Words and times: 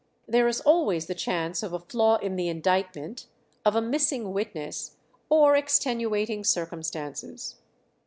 There 0.27 0.47
is 0.47 0.61
always 0.61 1.05
the 1.05 1.13
chance 1.13 1.61
of 1.61 1.73
a 1.73 1.79
flaw 1.79 2.15
in 2.17 2.35
the 2.35 2.47
indictment, 2.49 3.27
of 3.63 3.75
a 3.75 3.83
missing 3.83 4.33
witness, 4.33 4.95
or 5.29 5.55
extenuating 5.55 6.43
circumstances. 6.43 7.57